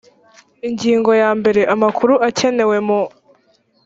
[0.67, 2.99] ingingo ya mbere amakuru akenewe mu